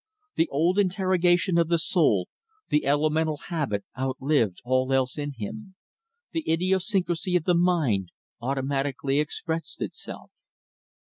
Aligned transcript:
The 0.33 0.49
old 0.49 0.79
interrogation 0.79 1.59
of 1.59 1.67
the 1.67 1.77
soul, 1.77 2.27
the 2.69 2.87
elemental 2.87 3.37
habit 3.37 3.85
outlived 3.95 4.59
all 4.65 4.91
else 4.91 5.15
in 5.15 5.33
him. 5.37 5.75
The 6.31 6.49
idiosyncrasy 6.51 7.35
of 7.35 7.43
the 7.43 7.53
mind 7.53 8.09
automatically 8.41 9.19
expressed 9.19 9.79
itself. 9.79 10.31